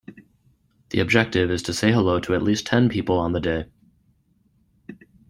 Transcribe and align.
The 0.89 0.99
objective 0.99 1.51
is 1.51 1.61
to 1.61 1.75
say 1.75 1.91
hello 1.91 2.19
to 2.21 2.33
at 2.33 2.41
least 2.41 2.65
ten 2.65 2.89
people 2.89 3.19
on 3.19 3.33
the 3.33 3.39
day. 3.39 3.65